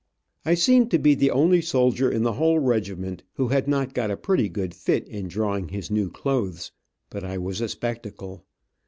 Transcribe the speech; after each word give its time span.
I 0.45 0.55
seemed 0.55 0.89
to 0.89 0.97
be 0.97 1.13
the 1.13 1.29
only 1.29 1.61
soldier 1.61 2.09
in 2.09 2.23
the 2.23 2.33
whole 2.33 2.57
regiment 2.57 3.21
who 3.33 3.49
had 3.49 3.67
not 3.67 3.93
got 3.93 4.09
a 4.09 4.17
pretty 4.17 4.49
good 4.49 4.73
fit 4.73 5.07
in 5.07 5.27
drawing 5.27 5.69
his 5.69 5.91
new 5.91 6.09
clothes, 6.09 6.71
but 7.11 7.23
I 7.23 7.37
was 7.37 7.61
a 7.61 7.69
spectacle. 7.69 8.43